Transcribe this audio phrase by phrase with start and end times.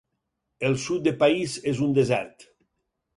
[0.69, 2.47] El sud de país és un desert.